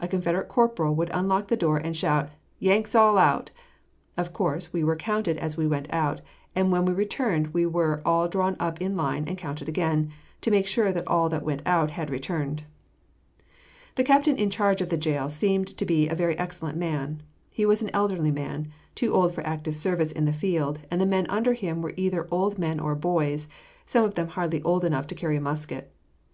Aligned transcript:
A 0.00 0.06
Confederate 0.06 0.48
corporal 0.48 0.94
would 0.96 1.08
unlock 1.14 1.48
the 1.48 1.56
door, 1.56 1.78
and 1.78 1.96
shout 1.96 2.26
out, 2.26 2.30
"Yanks 2.58 2.94
all 2.94 3.16
out!" 3.16 3.52
Of 4.18 4.34
course, 4.34 4.70
we 4.70 4.84
were 4.84 4.96
counted 4.96 5.38
as 5.38 5.56
we 5.56 5.66
went 5.66 5.90
out, 5.90 6.20
and 6.54 6.70
when 6.70 6.84
we 6.84 6.92
returned 6.92 7.54
we 7.54 7.64
were 7.64 8.02
all 8.04 8.28
drawn 8.28 8.54
up 8.60 8.82
in 8.82 8.98
line 8.98 9.24
and 9.26 9.38
counted 9.38 9.70
again, 9.70 10.10
to 10.42 10.50
make 10.50 10.66
sure 10.66 10.92
that 10.92 11.08
all 11.08 11.30
that 11.30 11.42
went 11.42 11.62
out 11.64 11.92
had 11.92 12.10
returned. 12.10 12.64
The 13.94 14.04
captain 14.04 14.36
in 14.36 14.50
charge 14.50 14.82
of 14.82 14.90
the 14.90 14.98
jail 14.98 15.30
seemed 15.30 15.68
to 15.78 15.86
be 15.86 16.06
a 16.06 16.14
very 16.14 16.36
excellent 16.38 16.76
man. 16.76 17.22
He 17.54 17.64
was 17.64 17.80
an 17.80 17.88
elderly 17.94 18.30
man, 18.30 18.68
too 18.94 19.14
old 19.14 19.34
for 19.34 19.40
active 19.46 19.74
service 19.74 20.12
in 20.12 20.26
the 20.26 20.34
field, 20.34 20.80
and 20.90 21.00
the 21.00 21.06
men 21.06 21.26
under 21.30 21.54
him 21.54 21.80
were 21.80 21.94
either 21.96 22.28
old 22.30 22.58
men 22.58 22.78
or 22.78 22.94
boys, 22.94 23.48
some 23.86 24.04
of 24.04 24.16
them 24.16 24.28
hardly 24.28 24.60
old 24.64 24.84
enough 24.84 25.06
to 25.06 25.14
carry 25.14 25.36
a 25.38 25.40
musket. 25.40 25.90